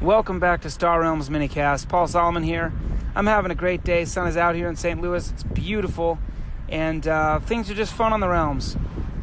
Welcome 0.00 0.40
back 0.40 0.62
to 0.62 0.70
Star 0.70 1.00
Realms 1.00 1.28
Minicast. 1.28 1.88
Paul 1.88 2.08
Solomon 2.08 2.42
here. 2.42 2.72
I'm 3.14 3.26
having 3.26 3.50
a 3.50 3.54
great 3.54 3.84
day. 3.84 4.04
Sun 4.04 4.26
is 4.28 4.36
out 4.36 4.54
here 4.54 4.68
in 4.68 4.76
St. 4.76 5.00
Louis. 5.00 5.30
It's 5.30 5.42
beautiful, 5.42 6.18
and 6.68 7.06
uh, 7.06 7.40
things 7.40 7.70
are 7.70 7.74
just 7.74 7.92
fun 7.92 8.12
on 8.12 8.20
the 8.20 8.28
realms. 8.28 8.76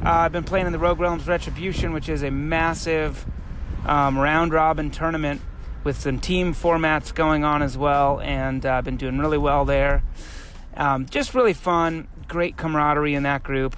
Uh, 0.03 0.09
I've 0.09 0.31
been 0.31 0.43
playing 0.43 0.67
in 0.67 0.71
the 0.71 0.79
Rogue 0.79 0.99
Realms 0.99 1.27
Retribution, 1.27 1.93
which 1.93 2.09
is 2.09 2.23
a 2.23 2.31
massive 2.31 3.25
um, 3.85 4.17
round 4.17 4.53
robin 4.53 4.91
tournament 4.91 5.41
with 5.83 5.99
some 5.99 6.19
team 6.19 6.53
formats 6.53 7.13
going 7.13 7.43
on 7.43 7.61
as 7.61 7.77
well, 7.77 8.19
and 8.21 8.65
uh, 8.65 8.73
I've 8.73 8.83
been 8.83 8.97
doing 8.97 9.17
really 9.17 9.37
well 9.37 9.65
there. 9.65 10.03
Um, 10.75 11.05
just 11.07 11.33
really 11.33 11.53
fun, 11.53 12.07
great 12.27 12.57
camaraderie 12.57 13.15
in 13.15 13.23
that 13.23 13.43
group. 13.43 13.75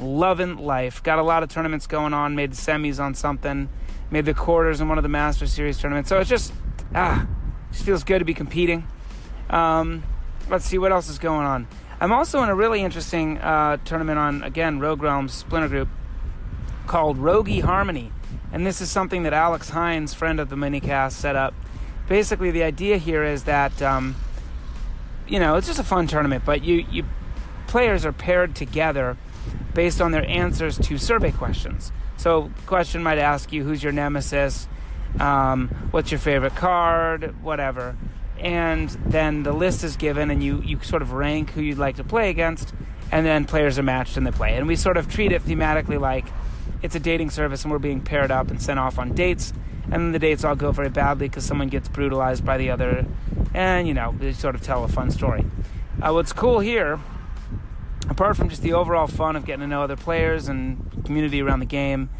Loving 0.00 0.58
life. 0.58 1.02
Got 1.02 1.18
a 1.18 1.22
lot 1.22 1.42
of 1.42 1.48
tournaments 1.48 1.86
going 1.86 2.14
on. 2.14 2.34
Made 2.34 2.52
the 2.52 2.56
semis 2.56 3.02
on 3.02 3.14
something. 3.14 3.68
Made 4.10 4.24
the 4.24 4.34
quarters 4.34 4.80
in 4.80 4.88
one 4.88 4.98
of 4.98 5.02
the 5.02 5.08
Master 5.08 5.46
Series 5.46 5.78
tournaments. 5.78 6.08
So 6.08 6.18
it's 6.18 6.30
just 6.30 6.52
ah, 6.94 7.26
just 7.72 7.84
feels 7.84 8.04
good 8.04 8.20
to 8.20 8.24
be 8.24 8.34
competing. 8.34 8.86
Um, 9.50 10.02
let's 10.48 10.64
see 10.64 10.78
what 10.78 10.92
else 10.92 11.08
is 11.08 11.18
going 11.18 11.46
on. 11.46 11.66
I'm 12.00 12.12
also 12.12 12.42
in 12.42 12.48
a 12.48 12.54
really 12.54 12.82
interesting 12.82 13.38
uh, 13.38 13.78
tournament 13.84 14.18
on 14.18 14.42
again 14.42 14.78
Rogue 14.78 15.02
Realms 15.02 15.32
Splinter 15.34 15.68
Group 15.68 15.88
called 16.86 17.18
Rogie 17.18 17.60
Harmony, 17.60 18.12
and 18.52 18.66
this 18.66 18.80
is 18.80 18.90
something 18.90 19.24
that 19.24 19.32
Alex 19.32 19.70
Hines, 19.70 20.14
friend 20.14 20.40
of 20.40 20.48
the 20.48 20.56
minicast, 20.56 21.12
set 21.12 21.36
up. 21.36 21.54
Basically, 22.08 22.50
the 22.50 22.62
idea 22.62 22.98
here 22.98 23.24
is 23.24 23.44
that. 23.44 23.82
Um, 23.82 24.16
you 25.28 25.38
know, 25.38 25.56
it's 25.56 25.66
just 25.66 25.78
a 25.78 25.84
fun 25.84 26.06
tournament, 26.06 26.44
but 26.44 26.64
you, 26.64 26.86
you 26.90 27.04
players 27.66 28.06
are 28.06 28.12
paired 28.12 28.54
together 28.54 29.16
based 29.78 30.00
on 30.00 30.10
their 30.10 30.28
answers 30.28 30.76
to 30.76 30.98
survey 30.98 31.30
questions. 31.30 31.92
So, 32.16 32.50
question 32.66 33.00
might 33.00 33.18
ask 33.18 33.52
you, 33.52 33.62
who's 33.62 33.80
your 33.80 33.92
nemesis? 33.92 34.66
Um, 35.20 35.68
what's 35.92 36.10
your 36.10 36.18
favorite 36.18 36.56
card? 36.56 37.40
Whatever. 37.44 37.96
And 38.40 38.88
then 39.06 39.44
the 39.44 39.52
list 39.52 39.84
is 39.84 39.96
given, 39.96 40.32
and 40.32 40.42
you, 40.42 40.60
you 40.62 40.80
sort 40.82 41.00
of 41.00 41.12
rank 41.12 41.50
who 41.50 41.60
you'd 41.60 41.78
like 41.78 41.94
to 41.94 42.02
play 42.02 42.28
against, 42.28 42.74
and 43.12 43.24
then 43.24 43.44
players 43.44 43.78
are 43.78 43.84
matched 43.84 44.16
and 44.16 44.26
they 44.26 44.32
play. 44.32 44.56
And 44.56 44.66
we 44.66 44.74
sort 44.74 44.96
of 44.96 45.08
treat 45.08 45.30
it 45.30 45.44
thematically 45.44 46.00
like 46.00 46.26
it's 46.82 46.96
a 46.96 47.00
dating 47.00 47.30
service, 47.30 47.62
and 47.62 47.70
we're 47.70 47.78
being 47.78 48.00
paired 48.00 48.32
up 48.32 48.50
and 48.50 48.60
sent 48.60 48.80
off 48.80 48.98
on 48.98 49.14
dates 49.14 49.52
and 49.84 49.92
then 49.92 50.12
the 50.12 50.18
dates 50.18 50.42
all 50.42 50.56
go 50.56 50.72
very 50.72 50.90
badly 50.90 51.28
because 51.28 51.44
someone 51.44 51.68
gets 51.68 51.88
brutalized 51.88 52.44
by 52.44 52.58
the 52.58 52.68
other, 52.70 53.06
and 53.54 53.86
you 53.86 53.94
know 53.94 54.12
they 54.18 54.32
sort 54.32 54.56
of 54.56 54.60
tell 54.60 54.82
a 54.82 54.88
fun 54.88 55.12
story. 55.12 55.46
Uh, 56.02 56.12
what's 56.12 56.32
cool 56.32 56.58
here, 56.58 57.00
apart 58.08 58.36
from 58.36 58.48
just 58.48 58.62
the 58.62 58.72
overall 58.72 59.06
fun 59.06 59.36
of 59.36 59.44
getting 59.44 59.60
to 59.60 59.66
know 59.66 59.82
other 59.82 59.96
players 59.96 60.48
and 60.48 61.04
community 61.04 61.42
around 61.42 61.60
the 61.60 61.66
game, 61.66 62.10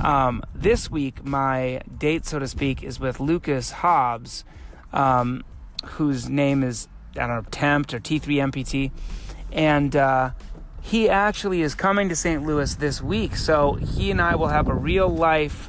um, 0.00 0.42
this 0.54 0.90
week 0.90 1.24
my 1.24 1.80
date, 1.98 2.26
so 2.26 2.38
to 2.38 2.48
speak, 2.48 2.82
is 2.82 3.00
with 3.00 3.20
Lucas 3.20 3.70
Hobbs, 3.70 4.44
um, 4.92 5.44
whose 5.84 6.28
name 6.28 6.62
is 6.62 6.88
I 7.14 7.26
don't 7.26 7.28
know 7.28 7.44
Tempt 7.50 7.94
or 7.94 8.00
T3MPT, 8.00 8.90
and. 9.52 9.94
Uh, 9.94 10.30
he 10.82 11.08
actually 11.08 11.62
is 11.62 11.74
coming 11.74 12.08
to 12.10 12.14
St. 12.14 12.46
Louis 12.46 12.72
this 12.76 13.02
week, 13.02 13.34
so 13.34 13.74
he 13.74 14.12
and 14.12 14.22
I 14.22 14.36
will 14.36 14.46
have 14.46 14.68
a 14.68 14.72
real 14.72 15.08
life 15.08 15.68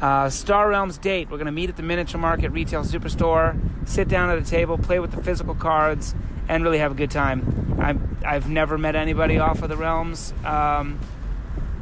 uh, 0.00 0.30
Star 0.30 0.70
Realms 0.70 0.96
date. 0.98 1.30
We're 1.30 1.36
going 1.36 1.46
to 1.46 1.52
meet 1.52 1.68
at 1.68 1.76
the 1.76 1.82
Miniature 1.82 2.18
Market 2.18 2.50
Retail 2.50 2.82
Superstore, 2.82 3.58
sit 3.86 4.08
down 4.08 4.30
at 4.30 4.38
a 4.38 4.44
table, 4.44 4.78
play 4.78 4.98
with 4.98 5.12
the 5.12 5.22
physical 5.22 5.54
cards, 5.54 6.14
and 6.48 6.62
really 6.62 6.78
have 6.78 6.92
a 6.92 6.94
good 6.94 7.10
time. 7.10 7.78
I'm, 7.80 8.18
I've 8.24 8.48
never 8.48 8.78
met 8.78 8.96
anybody 8.96 9.38
off 9.38 9.62
of 9.62 9.68
the 9.68 9.76
Realms, 9.76 10.32
um, 10.44 10.98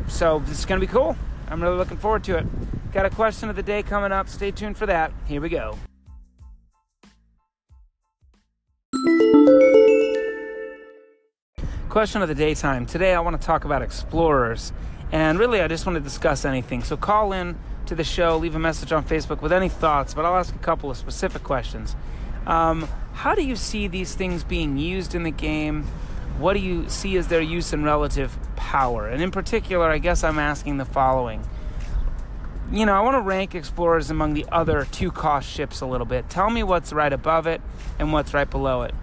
so 0.08 0.40
this 0.40 0.58
is 0.58 0.66
going 0.66 0.80
to 0.80 0.86
be 0.86 0.90
cool. 0.90 1.16
I'm 1.48 1.62
really 1.62 1.76
looking 1.76 1.96
forward 1.96 2.24
to 2.24 2.38
it. 2.38 2.46
Got 2.92 3.06
a 3.06 3.10
question 3.10 3.48
of 3.48 3.56
the 3.56 3.62
day 3.62 3.82
coming 3.82 4.12
up. 4.12 4.28
Stay 4.28 4.50
tuned 4.50 4.76
for 4.76 4.86
that. 4.86 5.12
Here 5.26 5.40
we 5.40 5.48
go. 5.48 5.76
Question 11.88 12.22
of 12.22 12.28
the 12.28 12.34
daytime. 12.34 12.86
Today 12.86 13.14
I 13.14 13.20
want 13.20 13.40
to 13.40 13.46
talk 13.46 13.64
about 13.64 13.82
explorers. 13.82 14.72
And 15.12 15.38
really, 15.38 15.60
I 15.60 15.68
just 15.68 15.86
want 15.86 15.94
to 15.94 16.00
discuss 16.00 16.44
anything. 16.44 16.82
So 16.82 16.96
call 16.96 17.32
in 17.32 17.56
to 17.86 17.94
the 17.94 18.02
show, 18.02 18.36
leave 18.36 18.56
a 18.56 18.58
message 18.58 18.90
on 18.92 19.04
Facebook 19.04 19.42
with 19.42 19.52
any 19.52 19.68
thoughts, 19.68 20.14
but 20.14 20.24
I'll 20.24 20.36
ask 20.36 20.54
a 20.54 20.58
couple 20.58 20.90
of 20.90 20.96
specific 20.96 21.44
questions. 21.44 21.94
Um, 22.46 22.88
how 23.14 23.34
do 23.34 23.42
you 23.42 23.56
see 23.56 23.88
these 23.88 24.14
things 24.14 24.44
being 24.44 24.76
used 24.76 25.14
in 25.14 25.22
the 25.22 25.30
game? 25.30 25.84
What 26.38 26.54
do 26.54 26.60
you 26.60 26.88
see 26.88 27.16
as 27.16 27.28
their 27.28 27.40
use 27.40 27.72
and 27.72 27.84
relative 27.84 28.36
power? 28.56 29.08
And 29.08 29.22
in 29.22 29.30
particular, 29.30 29.88
I 29.88 29.98
guess 29.98 30.24
I'm 30.24 30.38
asking 30.38 30.76
the 30.76 30.84
following. 30.84 31.42
You 32.72 32.86
know, 32.86 32.92
I 32.92 33.00
want 33.00 33.14
to 33.14 33.20
rank 33.20 33.54
explorers 33.54 34.10
among 34.10 34.34
the 34.34 34.44
other 34.50 34.86
two 34.90 35.10
cost 35.10 35.48
ships 35.48 35.80
a 35.80 35.86
little 35.86 36.06
bit. 36.06 36.28
Tell 36.28 36.50
me 36.50 36.62
what's 36.62 36.92
right 36.92 37.12
above 37.12 37.46
it 37.46 37.60
and 37.98 38.12
what's 38.12 38.34
right 38.34 38.50
below 38.50 38.82
it. 38.82 38.94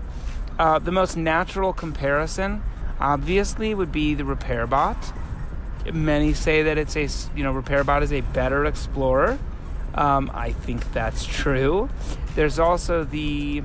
Uh, 0.59 0.77
the 0.77 0.91
most 0.91 1.15
natural 1.15 1.71
comparison, 1.71 2.61
obviously, 2.99 3.73
would 3.73 3.91
be 3.91 4.13
the 4.13 4.25
repair 4.25 4.67
bot. 4.67 5.13
Many 5.91 6.33
say 6.33 6.63
that 6.63 6.77
it's 6.77 6.95
a 6.95 7.07
you 7.35 7.43
know 7.43 7.51
repair 7.51 7.83
bot 7.83 8.03
is 8.03 8.11
a 8.11 8.21
better 8.21 8.65
explorer. 8.65 9.39
Um, 9.95 10.29
I 10.33 10.51
think 10.51 10.91
that's 10.91 11.25
true. 11.25 11.89
There's 12.35 12.59
also 12.59 13.03
the 13.03 13.63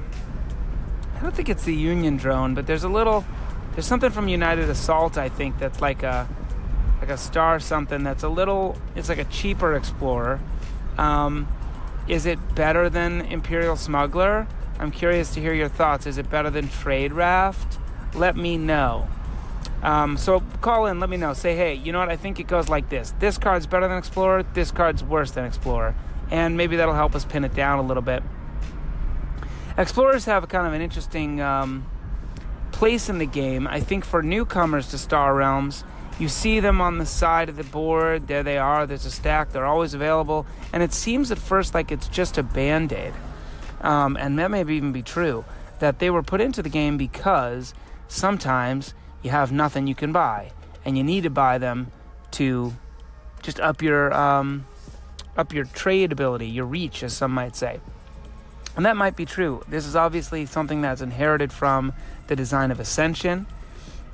I 1.17 1.23
don't 1.23 1.35
think 1.35 1.49
it's 1.49 1.65
the 1.65 1.75
Union 1.75 2.17
drone, 2.19 2.55
but 2.55 2.67
there's 2.67 2.85
a 2.85 2.89
little 2.89 3.25
there's 3.73 3.87
something 3.87 4.11
from 4.11 4.29
United 4.29 4.69
Assault 4.69 5.19
I 5.19 5.29
think 5.29 5.59
that's 5.59 5.81
like 5.81 6.03
a 6.03 6.29
like 7.01 7.11
a 7.11 7.17
star 7.17 7.59
something 7.61 8.03
that's 8.03 8.23
a 8.23 8.29
little 8.29 8.77
it's 8.95 9.09
like 9.09 9.19
a 9.19 9.25
cheaper 9.25 9.75
explorer. 9.75 10.41
Um, 10.99 11.49
is 12.09 12.27
it 12.27 12.55
better 12.55 12.89
than 12.89 13.23
Imperial 13.23 13.77
Smuggler? 13.77 14.47
I'm 14.79 14.91
curious 14.91 15.33
to 15.35 15.41
hear 15.41 15.55
your 15.55 15.69
thoughts. 15.69 16.07
Is 16.07 16.19
it 16.19 16.31
better 16.31 16.51
than 16.51 16.69
Trade 16.69 17.13
Raft? 17.13 17.79
Let 18.15 18.37
me 18.37 18.59
know. 18.59 19.09
Um, 19.83 20.17
so 20.17 20.41
call 20.61 20.87
in, 20.87 21.01
let 21.01 21.11
me 21.11 21.17
know. 21.17 21.33
Say, 21.33 21.57
hey, 21.57 21.75
you 21.75 21.93
know 21.93 21.99
what? 21.99 22.09
I 22.09 22.17
think 22.17 22.41
it 22.41 22.47
goes 22.47 22.69
like 22.69 22.89
this. 22.89 23.15
This 23.19 23.39
card's 23.39 23.67
better 23.67 23.89
than 23.89 23.99
Explorer. 23.99 24.43
This 24.55 24.71
card's 24.71 25.03
worse 25.03 25.31
than 25.31 25.45
Explorer, 25.45 25.95
and 26.31 26.57
maybe 26.57 26.77
that'll 26.77 26.95
help 26.95 27.15
us 27.15 27.25
pin 27.25 27.45
it 27.45 27.55
down 27.55 27.79
a 27.79 27.83
little 27.83 28.03
bit. 28.03 28.23
Explorers 29.79 30.25
have 30.25 30.49
kind 30.49 30.67
of 30.67 30.73
an 30.73 30.81
interesting 30.81 31.41
um, 31.41 31.87
place 32.73 33.09
in 33.11 33.19
the 33.19 33.27
game. 33.27 33.67
I 33.67 33.81
think 33.81 34.05
for 34.05 34.23
newcomers 34.23 34.89
to 34.89 34.99
Star 34.99 35.35
Realms, 35.35 35.85
you 36.19 36.29
see 36.29 36.61
them 36.61 36.81
on 36.81 36.97
the 36.97 37.05
side 37.05 37.51
of 37.51 37.57
the 37.57 37.65
board. 37.65 38.27
There 38.27 38.43
they 38.43 38.57
are. 38.57 38.87
There's 38.87 39.05
a 39.05 39.11
stack. 39.11 39.53
They're 39.53 39.67
always 39.67 39.93
available, 39.93 40.47
and 40.73 40.83
it 40.83 40.95
seems 40.95 41.31
at 41.31 41.39
first 41.39 41.75
like 41.75 41.93
it's 41.93 42.09
just 42.09 42.39
a 42.39 42.43
band 42.43 42.93
aid. 42.93 43.13
Um, 43.83 44.17
and 44.17 44.39
that 44.39 44.51
may 44.51 44.63
even 44.63 44.93
be 44.93 45.03
true 45.03 45.45
that 45.79 45.99
they 45.99 46.09
were 46.09 46.23
put 46.23 46.41
into 46.41 46.63
the 46.63 46.71
game 46.71 46.97
because 46.97 47.75
sometimes 48.09 48.95
you 49.23 49.31
have 49.31 49.53
nothing 49.53 49.87
you 49.87 49.95
can 49.95 50.11
buy, 50.11 50.53
and 50.87 50.97
you 50.97 51.05
need 51.05 51.25
to 51.25 51.31
buy 51.31 51.59
them 51.59 51.93
to 52.31 52.73
just 53.43 53.61
up 53.61 53.83
your 53.83 54.13
um, 54.15 54.67
up 55.37 55.53
your 55.53 55.67
trade 55.67 56.13
ability, 56.13 56.47
your 56.47 56.65
reach, 56.65 57.03
as 57.03 57.15
some 57.15 57.33
might 57.33 57.55
say. 57.55 57.81
And 58.77 58.85
that 58.85 58.97
might 58.97 59.17
be 59.17 59.25
true. 59.25 59.63
This 59.69 59.87
is 59.87 59.97
obviously 59.97 60.45
something 60.47 60.83
that's 60.83 61.01
inherited 61.01 61.53
from 61.53 61.95
the 62.27 62.37
design 62.37 62.71
of 62.71 62.79
Ascension, 62.79 63.47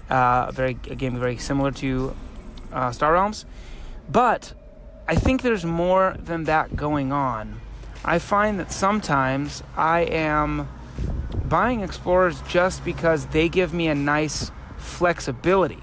uh, 0.08 0.50
very 0.52 0.78
a 0.88 0.94
game 0.94 1.18
very 1.18 1.36
similar 1.36 1.72
to 1.72 2.14
uh, 2.72 2.92
Star 2.92 3.12
Realms, 3.12 3.44
but 4.08 4.54
I 5.08 5.16
think 5.16 5.42
there's 5.42 5.64
more 5.64 6.16
than 6.18 6.44
that 6.44 6.76
going 6.76 7.12
on. 7.12 7.60
I 8.04 8.18
find 8.18 8.58
that 8.60 8.72
sometimes 8.72 9.62
I 9.76 10.00
am 10.02 10.68
buying 11.44 11.80
explorers 11.80 12.40
just 12.48 12.84
because 12.84 13.26
they 13.26 13.48
give 13.48 13.74
me 13.74 13.88
a 13.88 13.94
nice 13.94 14.50
flexibility. 14.78 15.80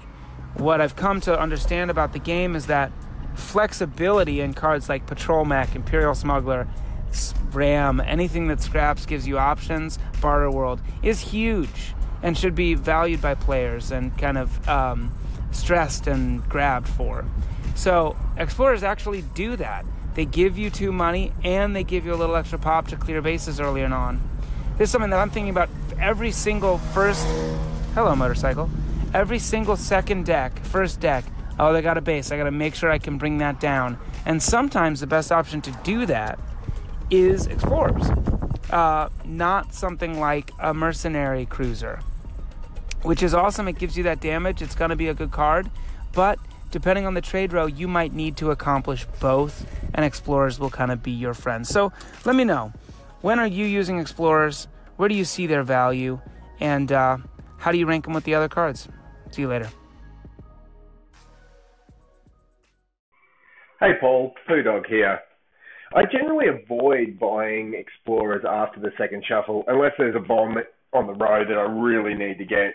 What 0.54 0.80
I've 0.80 0.96
come 0.96 1.20
to 1.22 1.38
understand 1.38 1.90
about 1.90 2.12
the 2.12 2.18
game 2.18 2.56
is 2.56 2.66
that 2.66 2.92
flexibility 3.34 4.40
in 4.40 4.54
cards 4.54 4.88
like 4.88 5.06
Patrol 5.06 5.44
Mech, 5.44 5.74
Imperial 5.74 6.14
Smuggler, 6.14 6.66
Ram, 7.54 8.00
anything 8.00 8.48
that 8.48 8.60
scraps 8.60 9.06
gives 9.06 9.26
you 9.26 9.38
options, 9.38 9.98
Barter 10.20 10.50
World, 10.50 10.80
is 11.02 11.20
huge 11.20 11.94
and 12.22 12.36
should 12.36 12.54
be 12.54 12.74
valued 12.74 13.22
by 13.22 13.34
players 13.34 13.90
and 13.90 14.16
kind 14.18 14.38
of 14.38 14.68
um, 14.68 15.12
stressed 15.52 16.06
and 16.06 16.46
grabbed 16.48 16.88
for. 16.88 17.24
So, 17.74 18.16
explorers 18.36 18.82
actually 18.82 19.22
do 19.22 19.56
that. 19.56 19.86
They 20.14 20.24
give 20.24 20.58
you 20.58 20.70
two 20.70 20.92
money 20.92 21.32
and 21.44 21.74
they 21.74 21.84
give 21.84 22.04
you 22.04 22.12
a 22.12 22.16
little 22.16 22.36
extra 22.36 22.58
pop 22.58 22.88
to 22.88 22.96
clear 22.96 23.22
bases 23.22 23.60
earlier 23.60 23.86
on. 23.86 24.20
This 24.76 24.88
is 24.88 24.92
something 24.92 25.10
that 25.10 25.18
I'm 25.18 25.30
thinking 25.30 25.50
about 25.50 25.70
every 25.98 26.32
single 26.32 26.78
first. 26.78 27.26
Hello, 27.94 28.14
motorcycle 28.14 28.68
every 29.14 29.38
single 29.38 29.76
second 29.76 30.26
deck, 30.26 30.58
first 30.60 31.00
deck, 31.00 31.24
oh, 31.58 31.72
they 31.72 31.82
got 31.82 31.98
a 31.98 32.00
base. 32.00 32.30
I 32.30 32.36
got 32.36 32.44
to 32.44 32.50
make 32.50 32.74
sure 32.74 32.90
I 32.90 32.98
can 32.98 33.18
bring 33.18 33.38
that 33.38 33.60
down. 33.60 33.98
And 34.24 34.42
sometimes 34.42 35.00
the 35.00 35.06
best 35.06 35.32
option 35.32 35.60
to 35.62 35.72
do 35.82 36.06
that 36.06 36.38
is 37.10 37.46
explorers, 37.46 38.08
uh, 38.70 39.08
not 39.24 39.74
something 39.74 40.20
like 40.20 40.52
a 40.60 40.72
mercenary 40.72 41.46
cruiser, 41.46 42.00
which 43.02 43.22
is 43.22 43.34
awesome. 43.34 43.68
It 43.68 43.78
gives 43.78 43.96
you 43.96 44.04
that 44.04 44.20
damage. 44.20 44.62
It's 44.62 44.74
going 44.74 44.90
to 44.90 44.96
be 44.96 45.08
a 45.08 45.14
good 45.14 45.30
card, 45.30 45.70
but 46.12 46.38
depending 46.70 47.06
on 47.06 47.14
the 47.14 47.20
trade 47.20 47.52
row, 47.52 47.66
you 47.66 47.88
might 47.88 48.12
need 48.12 48.36
to 48.38 48.50
accomplish 48.50 49.04
both, 49.20 49.66
and 49.94 50.04
explorers 50.04 50.60
will 50.60 50.70
kind 50.70 50.92
of 50.92 51.02
be 51.02 51.10
your 51.10 51.34
friends. 51.34 51.68
So 51.68 51.92
let 52.24 52.36
me 52.36 52.44
know 52.44 52.72
when 53.22 53.38
are 53.38 53.46
you 53.46 53.66
using 53.66 53.98
explorers? 53.98 54.68
Where 54.96 55.08
do 55.08 55.14
you 55.14 55.24
see 55.24 55.46
their 55.46 55.62
value? 55.62 56.20
And 56.60 56.92
uh, 56.92 57.18
how 57.58 57.72
do 57.72 57.78
you 57.78 57.86
rank 57.86 58.04
them 58.04 58.14
with 58.14 58.24
the 58.24 58.34
other 58.34 58.48
cards? 58.48 58.88
See 59.30 59.42
you 59.42 59.48
later. 59.48 59.70
Hey 63.80 63.92
Paul, 63.98 64.34
Poo 64.46 64.62
Dog 64.62 64.86
here. 64.86 65.20
I 65.92 66.04
generally 66.04 66.46
avoid 66.46 67.18
buying 67.18 67.74
explorers 67.74 68.44
after 68.48 68.78
the 68.78 68.92
second 68.96 69.24
shuffle 69.26 69.64
unless 69.66 69.92
there's 69.98 70.14
a 70.14 70.20
bomb 70.20 70.56
on 70.92 71.06
the 71.06 71.14
road 71.14 71.48
that 71.48 71.58
I 71.58 71.62
really 71.62 72.14
need 72.14 72.38
to 72.38 72.44
get. 72.44 72.74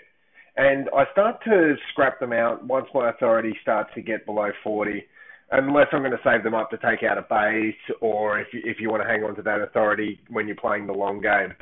And 0.58 0.90
I 0.96 1.06
start 1.14 1.42
to 1.46 1.76
scrap 1.92 2.20
them 2.20 2.34
out 2.34 2.66
once 2.66 2.88
my 2.94 3.10
authority 3.10 3.58
starts 3.62 3.90
to 3.96 4.02
get 4.02 4.26
below 4.26 4.52
40, 4.64 5.06
unless 5.52 5.88
I'm 5.94 6.00
going 6.00 6.12
to 6.12 6.20
save 6.26 6.44
them 6.44 6.54
up 6.54 6.70
to 6.72 6.78
take 6.78 7.04
out 7.04 7.18
a 7.18 7.22
base 7.22 7.76
or 8.02 8.40
if 8.40 8.48
you, 8.54 8.62
if 8.66 8.82
you 8.82 8.90
want 8.90 9.04
to 9.04 9.08
hang 9.08 9.24
on 9.24 9.36
to 9.36 9.42
that 9.44 9.62
authority 9.62 10.20
when 10.30 10.48
you're 10.48 10.58
playing 10.58 10.86
the 10.86 10.94
long 10.94 11.22
game. 11.22 11.54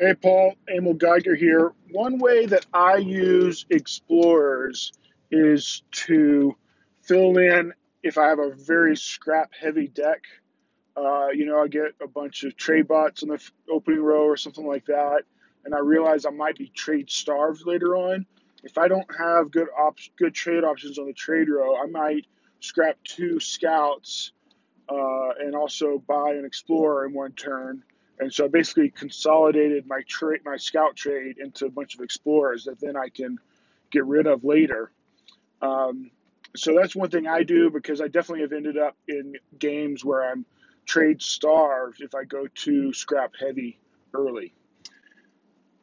Hey 0.00 0.14
Paul, 0.14 0.54
Emil 0.68 0.94
Geiger 0.94 1.34
here. 1.34 1.72
One 1.90 2.18
way 2.18 2.46
that 2.46 2.66
I 2.72 2.96
use 2.96 3.64
explorers 3.70 4.92
is 5.30 5.82
to 5.92 6.54
fill 7.02 7.38
in 7.38 7.72
if 8.02 8.18
I 8.18 8.28
have 8.28 8.38
a 8.38 8.50
very 8.50 8.96
scrap 8.96 9.52
heavy 9.58 9.88
deck 9.88 10.22
uh, 10.96 11.28
you 11.28 11.44
know, 11.44 11.62
I 11.62 11.68
get 11.68 11.94
a 12.02 12.08
bunch 12.08 12.44
of 12.44 12.56
trade 12.56 12.88
bots 12.88 13.22
in 13.22 13.28
the 13.28 13.50
opening 13.70 14.00
row 14.00 14.24
or 14.24 14.36
something 14.36 14.66
like 14.66 14.86
that, 14.86 15.22
and 15.64 15.74
I 15.74 15.80
realize 15.80 16.24
I 16.24 16.30
might 16.30 16.56
be 16.56 16.68
trade 16.68 17.10
starved 17.10 17.66
later 17.66 17.94
on. 17.94 18.24
If 18.62 18.78
I 18.78 18.88
don't 18.88 19.06
have 19.18 19.50
good 19.50 19.68
op- 19.78 19.98
good 20.18 20.34
trade 20.34 20.64
options 20.64 20.98
on 20.98 21.06
the 21.06 21.12
trade 21.12 21.48
row, 21.48 21.76
I 21.76 21.86
might 21.86 22.26
scrap 22.60 22.96
two 23.04 23.38
scouts 23.40 24.32
uh, 24.88 25.30
and 25.38 25.54
also 25.54 25.98
buy 25.98 26.30
an 26.30 26.46
explorer 26.46 27.06
in 27.06 27.12
one 27.12 27.32
turn. 27.32 27.82
And 28.18 28.32
so 28.32 28.46
I 28.46 28.48
basically 28.48 28.88
consolidated 28.88 29.86
my 29.86 30.00
trade, 30.08 30.40
my 30.46 30.56
scout 30.56 30.96
trade 30.96 31.36
into 31.36 31.66
a 31.66 31.70
bunch 31.70 31.94
of 31.94 32.00
explorers 32.00 32.64
that 32.64 32.80
then 32.80 32.96
I 32.96 33.10
can 33.10 33.36
get 33.90 34.06
rid 34.06 34.26
of 34.26 34.42
later. 34.42 34.90
Um, 35.60 36.10
so 36.58 36.74
that's 36.74 36.94
one 36.96 37.10
thing 37.10 37.26
I 37.26 37.42
do 37.42 37.70
because 37.70 38.00
I 38.00 38.08
definitely 38.08 38.42
have 38.42 38.52
ended 38.52 38.78
up 38.78 38.96
in 39.08 39.34
games 39.58 40.04
where 40.04 40.30
I'm 40.30 40.44
trade 40.86 41.22
starved 41.22 42.00
if 42.00 42.14
I 42.14 42.24
go 42.24 42.46
too 42.54 42.92
scrap 42.92 43.32
heavy 43.38 43.78
early. 44.14 44.54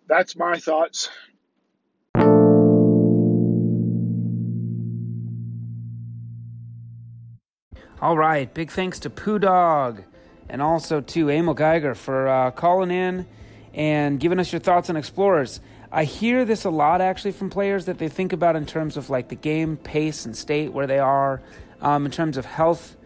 That's 0.07 0.35
my 0.35 0.59
thoughts. 0.59 1.09
All 8.01 8.17
right, 8.17 8.53
big 8.53 8.69
thanks 8.69 8.99
to 8.99 9.09
Poo 9.09 9.39
Dog 9.39 10.03
and 10.49 10.61
also 10.61 10.99
to 10.99 11.29
Emil 11.29 11.53
Geiger 11.53 11.95
for 11.95 12.27
uh, 12.27 12.51
calling 12.51 12.91
in 12.91 13.25
and 13.73 14.19
giving 14.19 14.39
us 14.39 14.51
your 14.51 14.59
thoughts 14.59 14.89
on 14.89 14.97
Explorers. 14.97 15.61
I 15.95 16.05
hear 16.05 16.43
this 16.43 16.65
a 16.65 16.71
lot 16.71 17.01
actually 17.01 17.33
from 17.33 17.51
players 17.51 17.85
that 17.85 17.99
they 17.99 18.09
think 18.09 18.33
about 18.33 18.55
in 18.55 18.65
terms 18.65 18.97
of 18.97 19.11
like 19.11 19.27
the 19.27 19.35
game 19.35 19.77
pace 19.77 20.25
and 20.25 20.35
state 20.35 20.73
where 20.73 20.87
they 20.87 20.97
are, 20.97 21.39
um, 21.81 22.07
in 22.07 22.11
terms 22.11 22.35
of 22.35 22.45
health 22.45 22.97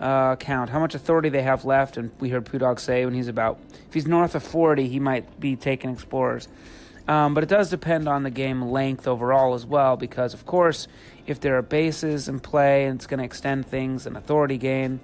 uh, 0.00 0.36
count, 0.36 0.68
how 0.68 0.78
much 0.78 0.94
authority 0.94 1.30
they 1.30 1.40
have 1.40 1.64
left. 1.64 1.96
And 1.96 2.10
we 2.20 2.28
heard 2.28 2.44
Pudog 2.44 2.78
say 2.78 3.06
when 3.06 3.14
he's 3.14 3.28
about, 3.28 3.58
if 3.88 3.94
he's 3.94 4.06
north 4.06 4.34
of 4.34 4.42
40, 4.42 4.86
he 4.86 5.00
might 5.00 5.40
be 5.40 5.56
taking 5.56 5.88
explorers. 5.88 6.46
Um, 7.08 7.32
but 7.32 7.42
it 7.42 7.48
does 7.48 7.70
depend 7.70 8.06
on 8.06 8.22
the 8.22 8.30
game 8.30 8.60
length 8.60 9.08
overall 9.08 9.54
as 9.54 9.64
well, 9.64 9.96
because 9.96 10.34
of 10.34 10.44
course, 10.44 10.88
if 11.26 11.40
there 11.40 11.56
are 11.56 11.62
bases 11.62 12.28
in 12.28 12.40
play 12.40 12.84
and 12.84 12.96
it's 12.96 13.06
going 13.06 13.18
to 13.18 13.24
extend 13.24 13.66
things, 13.66 14.04
and 14.04 14.14
authority 14.14 14.58
gain, 14.58 15.00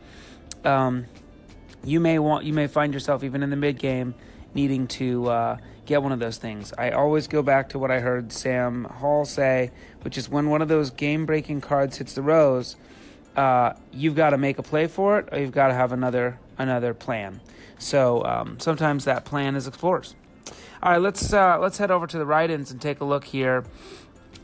um, 0.67 1.07
you 1.83 1.99
may 1.99 2.19
want 2.19 2.45
you 2.45 2.53
may 2.53 2.67
find 2.67 2.93
yourself 2.93 3.25
even 3.25 3.43
in 3.43 3.49
the 3.49 3.57
mid 3.57 3.79
game 3.79 4.15
needing 4.55 4.87
to 4.87 5.29
uh, 5.29 5.57
get 5.87 6.03
one 6.03 6.13
of 6.13 6.19
those 6.19 6.39
things. 6.39 6.73
I 6.77 6.91
always 6.91 7.27
go 7.27 7.43
back 7.43 7.71
to 7.71 7.79
what 7.79 7.91
I 7.91 8.01
heard 8.01 8.33
Sam 8.33 8.85
Hall 8.85 9.25
say, 9.25 9.71
which 10.03 10.17
is 10.17 10.29
when 10.29 10.49
one 10.49 10.63
of 10.63 10.69
those 10.69 10.91
game 10.91 11.27
breaking 11.27 11.61
cards 11.61 11.99
hits 11.99 12.15
the 12.15 12.23
rows 12.23 12.77
uh, 13.37 13.73
you've 13.93 14.15
got 14.15 14.31
to 14.31 14.39
make 14.39 14.59
a 14.59 14.63
play 14.63 14.87
for 14.87 15.19
it, 15.19 15.29
or 15.33 15.39
you've 15.39 15.53
got 15.53 15.69
to 15.69 15.75
have 15.75 15.93
another 15.93 16.39
another 16.59 16.95
plan. 16.95 17.41
So 17.79 18.25
um, 18.25 18.61
sometimes 18.61 19.05
that 19.07 19.25
plan 19.25 19.57
is 19.57 19.67
explorers. 19.67 20.15
All 20.83 20.93
right, 20.93 21.01
let's 21.01 21.33
uh, 21.33 21.59
let's 21.59 21.79
head 21.79 21.91
over 21.91 22.07
to 22.07 22.19
the 22.19 22.27
write-ins 22.27 22.71
and 22.71 22.81
take 22.81 23.01
a 23.01 23.05
look 23.05 23.25
here. 23.25 23.65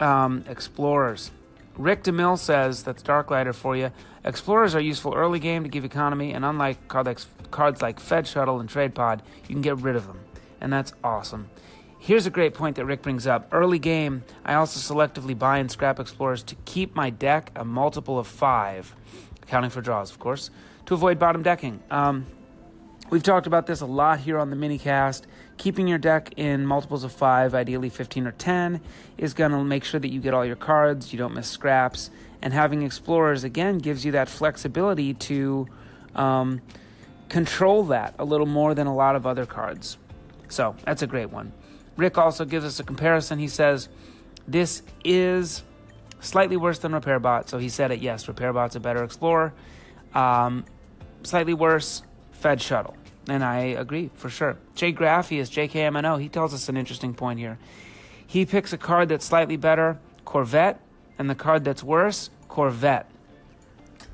Um, 0.01 0.45
explorers. 0.49 1.31
Rick 1.77 2.05
DeMille 2.05 2.39
says 2.39 2.83
that's 2.83 3.03
dark 3.03 3.29
Darklighter 3.29 3.55
for 3.55 3.77
you. 3.77 3.93
Explorers 4.25 4.75
are 4.75 4.81
useful 4.81 5.15
early 5.15 5.39
game 5.39 5.63
to 5.63 5.69
give 5.69 5.85
economy, 5.85 6.33
and 6.33 6.45
unlike 6.45 6.89
cards 6.89 7.83
like 7.83 8.01
Fed 8.01 8.27
Shuttle 8.27 8.61
and 8.61 8.69
Trade 8.69 8.95
Pod, 8.95 9.23
you 9.43 9.55
can 9.55 9.63
get 9.63 9.77
rid 9.79 9.97
of 9.97 10.07
them, 10.07 10.19
and 10.61 10.73
that's 10.73 10.93
awesome. 11.03 11.51
Here's 12.01 12.27
a 12.27 12.31
great 12.31 12.55
point 12.55 12.77
that 12.77 12.85
Rick 12.85 13.03
brings 13.03 13.27
up. 13.27 13.49
Early 13.51 13.79
game, 13.79 14.23
I 14.45 14.55
also 14.55 14.79
selectively 14.79 15.37
buy 15.37 15.59
and 15.59 15.71
scrap 15.71 15.99
explorers 15.99 16.43
to 16.45 16.55
keep 16.65 16.95
my 16.95 17.11
deck 17.11 17.51
a 17.57 17.65
multiple 17.65 18.19
of 18.19 18.27
five, 18.27 18.95
accounting 19.43 19.71
for 19.71 19.81
draws, 19.81 20.11
of 20.11 20.19
course, 20.21 20.51
to 20.87 20.95
avoid 20.95 21.19
bottom 21.19 21.43
decking. 21.43 21.83
Um, 21.91 22.27
we've 23.11 23.23
talked 23.23 23.49
about 23.49 23.67
this 23.67 23.81
a 23.81 23.87
lot 23.87 24.21
here 24.21 24.39
on 24.39 24.51
the 24.51 24.57
minicast. 24.57 25.23
Keeping 25.57 25.89
your 25.89 25.99
deck 25.99 26.33
in 26.37 26.65
multiples 26.65 27.03
of 27.03 27.13
five, 27.13 27.53
ideally 27.53 27.89
15 27.89 28.29
or 28.29 28.33
10, 28.33 28.81
is 29.19 29.35
going 29.35 29.51
to 29.51 29.65
make 29.65 29.83
sure 29.83 29.99
that 29.99 30.09
you 30.09 30.21
get 30.21 30.33
all 30.33 30.45
your 30.45 30.57
cards, 30.57 31.13
you 31.13 31.19
don't 31.19 31.35
miss 31.35 31.51
scraps, 31.51 32.11
and 32.41 32.53
having 32.53 32.83
explorers 32.83 33.43
again 33.43 33.79
gives 33.79 34.05
you 34.05 34.13
that 34.13 34.29
flexibility 34.29 35.15
to 35.15 35.67
um, 36.15 36.61
control 37.29 37.83
that 37.85 38.15
a 38.21 38.25
little 38.25 38.47
more 38.47 38.73
than 38.75 38.87
a 38.87 38.95
lot 38.95 39.17
of 39.17 39.27
other 39.27 39.47
cards. 39.47 39.99
So 40.49 40.75
that's 40.85 41.03
a 41.03 41.07
great 41.07 41.31
one. 41.31 41.53
Rick 41.97 42.19
also 42.19 42.45
gives 42.45 42.65
us 42.65 42.81
a 42.81 42.85
comparison. 42.85 43.39
He 43.39 43.49
says, 43.49 43.89
This 44.47 44.83
is 45.05 45.63
slightly 46.21 46.57
worse 46.57 46.79
than 46.79 46.93
RepairBot. 46.93 47.49
So 47.49 47.59
he 47.59 47.69
said 47.69 47.91
it, 47.91 48.01
yes, 48.01 48.27
RepairBot's 48.27 48.77
a 48.77 48.81
better 48.81 49.05
Explorer. 49.05 49.53
Um, 50.15 50.65
slightly 51.23 51.55
worse, 51.55 52.03
Fed 52.33 52.61
Shuttle. 52.61 52.97
And 53.29 53.45
I 53.45 53.59
agree 53.59 54.11
for 54.15 54.31
sure. 54.31 54.57
Jay 54.75 54.93
Graffius, 54.93 55.51
JKMNO, 55.51 56.21
he 56.21 56.29
tells 56.29 56.55
us 56.55 56.69
an 56.69 56.77
interesting 56.77 57.15
point 57.15 57.39
here. 57.39 57.59
He 58.27 58.47
picks 58.47 58.73
a 58.73 58.79
card 58.79 59.09
that's 59.09 59.25
slightly 59.25 59.57
better, 59.57 59.99
Corvette, 60.25 60.81
and 61.19 61.29
the 61.29 61.35
card 61.35 61.65
that's 61.65 61.83
worse, 61.83 62.31
Corvette. 62.49 63.11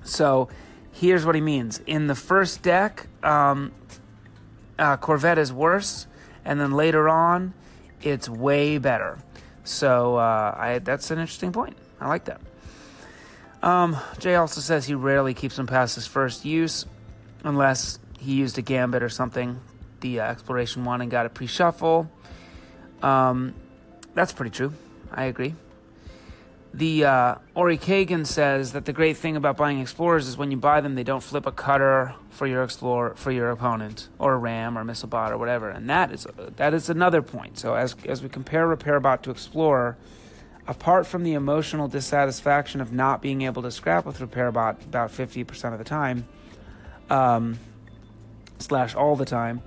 So 0.02 0.48
here's 0.92 1.24
what 1.24 1.34
he 1.34 1.40
means. 1.40 1.80
In 1.86 2.06
the 2.06 2.14
first 2.14 2.62
deck, 2.62 3.06
um, 3.22 3.72
uh, 4.78 4.96
Corvette 4.96 5.38
is 5.38 5.52
worse, 5.52 6.06
and 6.44 6.60
then 6.60 6.72
later 6.72 7.08
on, 7.08 7.54
it's 8.02 8.28
way 8.28 8.78
better. 8.78 9.18
So 9.64 10.16
uh, 10.16 10.54
I, 10.56 10.78
that's 10.80 11.10
an 11.10 11.18
interesting 11.18 11.52
point. 11.52 11.76
I 12.00 12.08
like 12.08 12.26
that. 12.26 12.40
Um, 13.62 13.96
Jay 14.18 14.34
also 14.34 14.60
says 14.60 14.86
he 14.86 14.94
rarely 14.94 15.32
keeps 15.32 15.56
them 15.56 15.66
past 15.66 15.94
his 15.94 16.06
first 16.06 16.44
use, 16.44 16.84
unless 17.44 17.98
he 18.18 18.34
used 18.34 18.58
a 18.58 18.62
gambit 18.62 19.02
or 19.02 19.08
something, 19.08 19.58
the 20.00 20.20
uh, 20.20 20.30
exploration 20.30 20.84
one, 20.84 21.00
and 21.00 21.10
got 21.10 21.24
a 21.24 21.30
pre-shuffle. 21.30 22.10
Um, 23.02 23.54
that's 24.14 24.32
pretty 24.32 24.50
true. 24.50 24.72
I 25.10 25.24
agree. 25.24 25.54
The 26.76 27.04
uh, 27.04 27.34
Ori 27.54 27.78
Kagan 27.78 28.26
says 28.26 28.72
that 28.72 28.84
the 28.84 28.92
great 28.92 29.16
thing 29.16 29.36
about 29.36 29.56
buying 29.56 29.78
explorers 29.78 30.26
is 30.26 30.36
when 30.36 30.50
you 30.50 30.56
buy 30.56 30.80
them, 30.80 30.96
they 30.96 31.04
don't 31.04 31.22
flip 31.22 31.46
a 31.46 31.52
cutter 31.52 32.16
for 32.30 32.48
your 32.48 32.64
explorer 32.64 33.14
for 33.14 33.30
your 33.30 33.50
opponent, 33.50 34.08
or 34.18 34.34
a 34.34 34.36
ram, 34.36 34.76
or 34.76 34.80
a 34.80 34.84
missile 34.84 35.06
bot, 35.08 35.30
or 35.30 35.38
whatever. 35.38 35.70
And 35.70 35.88
that 35.88 36.10
is 36.10 36.26
that 36.56 36.74
is 36.74 36.90
another 36.90 37.22
point. 37.22 37.58
So 37.58 37.74
as 37.74 37.94
as 38.06 38.24
we 38.24 38.28
compare 38.28 38.66
repair 38.66 38.98
bot 38.98 39.22
to 39.22 39.30
explorer, 39.30 39.96
apart 40.66 41.06
from 41.06 41.22
the 41.22 41.34
emotional 41.34 41.86
dissatisfaction 41.86 42.80
of 42.80 42.92
not 42.92 43.22
being 43.22 43.42
able 43.42 43.62
to 43.62 43.70
scrap 43.70 44.04
with 44.04 44.20
repair 44.20 44.50
bot 44.50 44.82
about 44.82 45.12
fifty 45.12 45.44
percent 45.44 45.74
of 45.74 45.78
the 45.78 45.84
time, 45.84 46.26
um, 47.08 47.56
slash 48.58 48.96
all 48.96 49.14
the 49.14 49.24
time, 49.24 49.62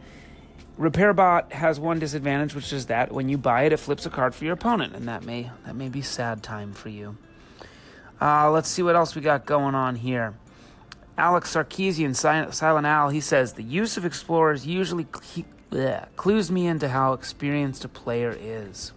RepairBot 0.80 1.52
has 1.54 1.80
one 1.80 1.98
disadvantage, 1.98 2.54
which 2.54 2.72
is 2.72 2.86
that 2.86 3.12
when 3.12 3.30
you 3.30 3.38
buy 3.38 3.64
it, 3.64 3.74
it 3.74 3.78
flips 3.78 4.06
a 4.06 4.12
card 4.12 4.36
for 4.36 4.46
your 4.46 4.54
opponent, 4.54 4.96
and 4.96 5.08
that 5.08 5.24
may 5.24 5.50
that 5.66 5.76
may 5.76 5.90
be 5.90 6.02
sad 6.02 6.44
time 6.44 6.74
for 6.74 6.90
you. 6.90 7.18
Uh, 8.22 8.52
let's 8.52 8.70
see 8.70 8.84
what 8.84 8.96
else 8.96 9.16
we 9.16 9.22
got 9.22 9.46
going 9.46 9.74
on 9.74 9.96
here. 9.96 10.36
Alex 11.18 11.56
Sarkeesian, 11.56 12.16
Silent 12.16 12.86
Al, 12.86 13.10
he 13.10 13.20
says 13.20 13.54
the 13.54 13.64
use 13.64 13.98
of 13.98 14.06
explorers 14.06 14.68
usually 14.68 15.06
bleh, 15.72 16.06
clues 16.16 16.52
me 16.52 16.68
into 16.68 16.90
how 16.90 17.14
experienced 17.14 17.84
a 17.84 17.90
player 17.90 18.36
is. 18.40 18.94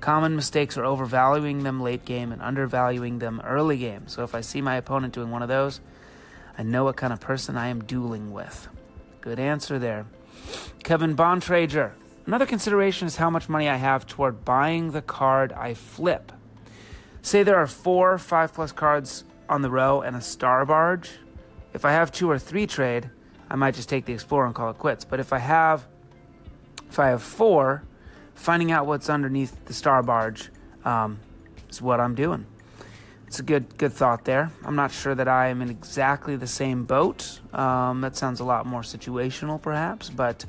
Common 0.00 0.36
mistakes 0.36 0.76
are 0.76 0.84
overvaluing 0.84 1.62
them 1.62 1.80
late 1.80 2.04
game 2.04 2.30
and 2.30 2.42
undervaluing 2.42 3.20
them 3.20 3.40
early 3.42 3.78
game. 3.78 4.06
So 4.06 4.22
if 4.22 4.34
I 4.34 4.42
see 4.42 4.60
my 4.60 4.76
opponent 4.76 5.14
doing 5.14 5.30
one 5.30 5.42
of 5.42 5.48
those, 5.48 5.80
I 6.58 6.62
know 6.62 6.84
what 6.84 6.96
kind 6.96 7.12
of 7.12 7.20
person 7.20 7.56
I 7.56 7.68
am 7.68 7.84
dueling 7.84 8.32
with. 8.32 8.68
Good 9.22 9.38
answer 9.38 9.78
there. 9.78 10.04
Kevin 10.82 11.16
Bontrager. 11.16 11.92
Another 12.26 12.46
consideration 12.46 13.06
is 13.06 13.16
how 13.16 13.30
much 13.30 13.48
money 13.48 13.68
I 13.68 13.76
have 13.76 14.06
toward 14.06 14.44
buying 14.44 14.92
the 14.92 15.02
card 15.02 15.52
I 15.52 15.74
flip. 15.74 16.32
say 17.20 17.42
there 17.42 17.56
are 17.56 17.66
four 17.66 18.18
five 18.18 18.52
plus 18.52 18.72
cards 18.72 19.24
on 19.48 19.62
the 19.62 19.70
row 19.70 20.00
and 20.00 20.16
a 20.16 20.20
star 20.20 20.64
barge. 20.64 21.10
If 21.74 21.84
I 21.84 21.92
have 21.92 22.12
two 22.12 22.30
or 22.30 22.38
three 22.38 22.66
trade, 22.66 23.10
I 23.50 23.56
might 23.56 23.74
just 23.74 23.88
take 23.88 24.04
the 24.04 24.12
explorer 24.12 24.46
and 24.46 24.54
call 24.54 24.70
it 24.70 24.78
quits. 24.78 25.04
But 25.04 25.20
if 25.20 25.32
I 25.32 25.38
have 25.38 25.86
if 26.88 26.98
I 26.98 27.08
have 27.08 27.22
four, 27.22 27.84
finding 28.34 28.70
out 28.70 28.86
what's 28.86 29.08
underneath 29.08 29.64
the 29.64 29.72
star 29.72 30.02
barge 30.02 30.50
um, 30.84 31.20
is 31.70 31.80
what 31.80 32.00
I'm 32.00 32.14
doing. 32.14 32.46
It's 33.32 33.38
a 33.38 33.44
good 33.44 33.78
good 33.78 33.94
thought 33.94 34.26
there. 34.26 34.50
I'm 34.62 34.76
not 34.76 34.92
sure 34.92 35.14
that 35.14 35.26
I 35.26 35.48
am 35.48 35.62
in 35.62 35.70
exactly 35.70 36.36
the 36.36 36.46
same 36.46 36.84
boat. 36.84 37.40
Um, 37.54 38.02
that 38.02 38.14
sounds 38.14 38.40
a 38.40 38.44
lot 38.44 38.66
more 38.66 38.82
situational, 38.82 39.58
perhaps, 39.58 40.10
but 40.10 40.44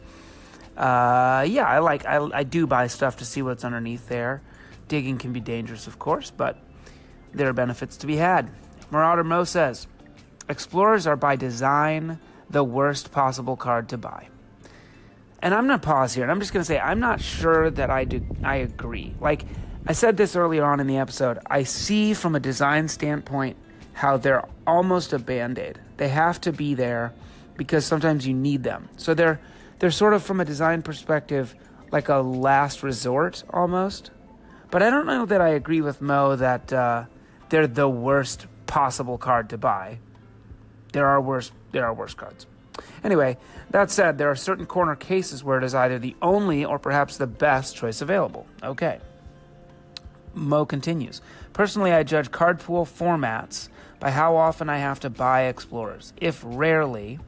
uh, 0.75 1.45
yeah, 1.47 1.65
I 1.65 1.79
like 1.79 2.05
I, 2.05 2.17
I 2.33 2.43
do 2.43 2.67
buy 2.67 2.87
stuff 2.87 3.15
to 3.19 3.25
see 3.25 3.41
what's 3.41 3.63
underneath 3.63 4.09
there. 4.09 4.41
Digging 4.89 5.17
can 5.17 5.31
be 5.31 5.39
dangerous, 5.39 5.87
of 5.87 5.97
course, 5.97 6.29
but 6.29 6.59
there 7.33 7.47
are 7.47 7.53
benefits 7.53 7.95
to 7.95 8.05
be 8.05 8.17
had. 8.17 8.51
Marauder 8.91 9.23
Mo 9.23 9.45
says, 9.45 9.87
Explorers 10.49 11.07
are 11.07 11.15
by 11.15 11.37
design 11.37 12.19
the 12.49 12.65
worst 12.65 13.13
possible 13.13 13.55
card 13.55 13.87
to 13.87 13.97
buy. 13.97 14.27
And 15.41 15.53
I'm 15.53 15.69
to 15.69 15.77
pause 15.79 16.15
here, 16.15 16.25
and 16.25 16.31
I'm 16.33 16.41
just 16.41 16.51
to 16.65 16.65
say 16.65 16.79
I'm 16.79 16.99
not 16.99 17.21
sure 17.21 17.69
that 17.69 17.89
I 17.89 18.03
do. 18.03 18.25
I 18.43 18.57
agree. 18.57 19.15
Like 19.21 19.45
I 19.85 19.91
said 19.91 20.15
this 20.15 20.37
earlier 20.37 20.63
on 20.63 20.79
in 20.79 20.87
the 20.87 20.97
episode, 20.97 21.39
I 21.45 21.63
see 21.63 22.13
from 22.13 22.35
a 22.35 22.39
design 22.39 22.87
standpoint 22.87 23.57
how 23.91 24.15
they're 24.15 24.47
almost 24.65 25.11
a 25.11 25.19
band 25.19 25.59
aid. 25.59 25.77
They 25.97 26.07
have 26.07 26.39
to 26.41 26.53
be 26.53 26.73
there 26.73 27.13
because 27.57 27.85
sometimes 27.85 28.25
you 28.25 28.33
need 28.33 28.63
them. 28.63 28.87
So 28.95 29.13
they're 29.13 29.41
they're 29.79 29.91
sort 29.91 30.13
of 30.13 30.23
from 30.23 30.39
a 30.39 30.45
design 30.45 30.83
perspective 30.83 31.53
like 31.91 32.07
a 32.07 32.15
last 32.15 32.81
resort 32.81 33.43
almost. 33.49 34.11
But 34.71 34.81
I 34.81 34.89
don't 34.89 35.05
know 35.05 35.25
that 35.25 35.41
I 35.41 35.49
agree 35.49 35.81
with 35.81 36.01
Mo 36.01 36.37
that 36.37 36.71
uh, 36.71 37.05
they're 37.49 37.67
the 37.67 37.89
worst 37.89 38.47
possible 38.67 39.17
card 39.17 39.49
to 39.49 39.57
buy. 39.57 39.99
There 40.93 41.07
are 41.07 41.19
worse 41.19 41.51
there 41.73 41.85
are 41.85 41.93
worse 41.93 42.13
cards. 42.13 42.47
Anyway, 43.03 43.37
that 43.71 43.91
said, 43.91 44.17
there 44.17 44.31
are 44.31 44.35
certain 44.35 44.65
corner 44.65 44.95
cases 44.95 45.43
where 45.43 45.57
it 45.57 45.63
is 45.65 45.75
either 45.75 45.99
the 45.99 46.15
only 46.21 46.63
or 46.63 46.79
perhaps 46.79 47.17
the 47.17 47.27
best 47.27 47.75
choice 47.75 48.01
available. 48.01 48.47
Okay. 48.63 48.99
Mo 50.33 50.65
continues. 50.65 51.21
Personally, 51.53 51.91
I 51.91 52.03
judge 52.03 52.31
card 52.31 52.59
pool 52.59 52.85
formats 52.85 53.69
by 53.99 54.11
how 54.11 54.35
often 54.35 54.69
I 54.69 54.77
have 54.79 54.99
to 55.01 55.09
buy 55.09 55.43
explorers. 55.43 56.13
If 56.19 56.41
rarely, 56.45 57.19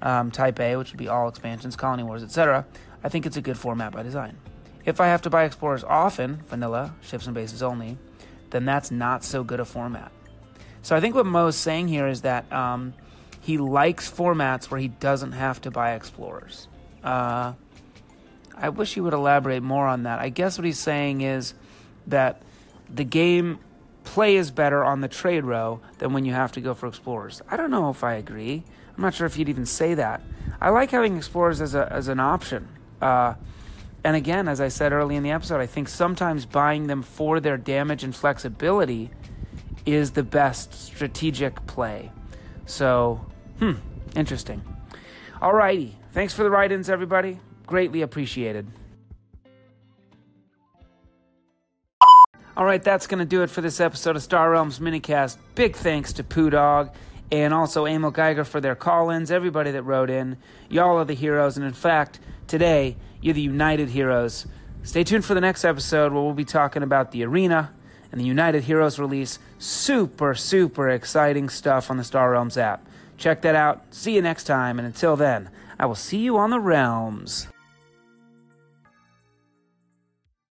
um, 0.00 0.30
Type 0.30 0.60
A, 0.60 0.76
which 0.76 0.92
would 0.92 0.98
be 0.98 1.08
all 1.08 1.28
expansions, 1.28 1.76
Colony 1.76 2.02
Wars, 2.02 2.22
etc., 2.22 2.66
I 3.02 3.08
think 3.08 3.26
it's 3.26 3.36
a 3.36 3.42
good 3.42 3.58
format 3.58 3.92
by 3.92 4.02
design. 4.02 4.38
If 4.84 5.00
I 5.00 5.06
have 5.06 5.22
to 5.22 5.30
buy 5.30 5.44
explorers 5.44 5.84
often, 5.84 6.42
vanilla, 6.48 6.94
ships 7.02 7.26
and 7.26 7.34
bases 7.34 7.62
only, 7.62 7.98
then 8.50 8.64
that's 8.64 8.90
not 8.90 9.24
so 9.24 9.42
good 9.42 9.60
a 9.60 9.64
format. 9.64 10.12
So 10.82 10.94
I 10.94 11.00
think 11.00 11.14
what 11.14 11.26
Mo's 11.26 11.56
saying 11.56 11.88
here 11.88 12.06
is 12.06 12.22
that 12.22 12.50
um, 12.52 12.94
he 13.40 13.58
likes 13.58 14.10
formats 14.10 14.70
where 14.70 14.80
he 14.80 14.88
doesn't 14.88 15.32
have 15.32 15.60
to 15.62 15.70
buy 15.70 15.94
explorers. 15.94 16.68
Uh, 17.02 17.54
I 18.56 18.68
wish 18.68 18.94
he 18.94 19.00
would 19.00 19.14
elaborate 19.14 19.62
more 19.62 19.86
on 19.86 20.04
that. 20.04 20.18
I 20.20 20.28
guess 20.28 20.56
what 20.56 20.64
he's 20.64 20.78
saying 20.78 21.22
is 21.22 21.54
that 22.06 22.42
the 22.88 23.04
game 23.04 23.58
play 24.04 24.36
is 24.36 24.50
better 24.50 24.84
on 24.84 25.00
the 25.00 25.08
trade 25.08 25.44
row 25.44 25.80
than 25.98 26.12
when 26.12 26.24
you 26.24 26.32
have 26.32 26.52
to 26.52 26.60
go 26.60 26.74
for 26.74 26.86
explorers. 26.86 27.42
I 27.48 27.56
don't 27.56 27.70
know 27.70 27.90
if 27.90 28.04
I 28.04 28.14
agree. 28.14 28.62
I'm 28.96 29.02
not 29.02 29.14
sure 29.14 29.26
if 29.26 29.36
you'd 29.36 29.48
even 29.48 29.66
say 29.66 29.94
that. 29.94 30.22
I 30.60 30.70
like 30.70 30.90
having 30.90 31.16
explorers 31.16 31.60
as 31.60 31.74
a 31.74 31.90
as 31.90 32.08
an 32.08 32.20
option. 32.20 32.68
Uh, 33.00 33.34
and 34.04 34.16
again, 34.16 34.48
as 34.48 34.60
I 34.60 34.68
said 34.68 34.92
early 34.92 35.16
in 35.16 35.22
the 35.22 35.30
episode, 35.30 35.60
I 35.60 35.66
think 35.66 35.88
sometimes 35.88 36.44
buying 36.44 36.86
them 36.86 37.02
for 37.02 37.40
their 37.40 37.56
damage 37.56 38.04
and 38.04 38.14
flexibility 38.14 39.10
is 39.86 40.12
the 40.12 40.22
best 40.22 40.74
strategic 40.74 41.66
play. 41.66 42.12
So, 42.66 43.24
hmm, 43.58 43.74
interesting. 44.14 44.62
Alrighty. 45.40 45.92
Thanks 46.12 46.34
for 46.34 46.42
the 46.42 46.50
write 46.50 46.70
ins, 46.70 46.88
everybody. 46.88 47.40
Greatly 47.66 48.02
appreciated. 48.02 48.66
All 52.56 52.64
right, 52.64 52.80
that's 52.80 53.08
going 53.08 53.18
to 53.18 53.24
do 53.24 53.42
it 53.42 53.50
for 53.50 53.62
this 53.62 53.80
episode 53.80 54.14
of 54.14 54.22
Star 54.22 54.48
Realms 54.48 54.78
Minicast. 54.78 55.38
Big 55.56 55.74
thanks 55.74 56.12
to 56.12 56.22
Poo 56.22 56.50
Dog 56.50 56.94
and 57.32 57.52
also 57.52 57.84
Emil 57.84 58.12
Geiger 58.12 58.44
for 58.44 58.60
their 58.60 58.76
call 58.76 59.10
ins, 59.10 59.32
everybody 59.32 59.72
that 59.72 59.82
wrote 59.82 60.08
in. 60.08 60.36
Y'all 60.68 60.96
are 60.98 61.04
the 61.04 61.14
heroes, 61.14 61.56
and 61.56 61.66
in 61.66 61.72
fact, 61.72 62.20
today, 62.46 62.96
you're 63.20 63.34
the 63.34 63.40
United 63.40 63.88
Heroes. 63.88 64.46
Stay 64.84 65.02
tuned 65.02 65.24
for 65.24 65.34
the 65.34 65.40
next 65.40 65.64
episode 65.64 66.12
where 66.12 66.22
we'll 66.22 66.32
be 66.32 66.44
talking 66.44 66.84
about 66.84 67.10
the 67.10 67.24
arena 67.24 67.72
and 68.12 68.20
the 68.20 68.24
United 68.24 68.62
Heroes 68.62 69.00
release. 69.00 69.40
Super, 69.58 70.36
super 70.36 70.88
exciting 70.88 71.48
stuff 71.48 71.90
on 71.90 71.96
the 71.96 72.04
Star 72.04 72.30
Realms 72.30 72.56
app. 72.56 72.86
Check 73.16 73.42
that 73.42 73.56
out. 73.56 73.82
See 73.92 74.14
you 74.14 74.22
next 74.22 74.44
time, 74.44 74.78
and 74.78 74.86
until 74.86 75.16
then, 75.16 75.50
I 75.76 75.86
will 75.86 75.96
see 75.96 76.18
you 76.18 76.36
on 76.36 76.50
the 76.50 76.60
realms. 76.60 77.48